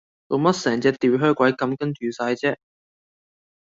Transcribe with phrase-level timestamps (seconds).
[0.29, 2.57] 做乜成隻吊靴鬼咁跟住哂啫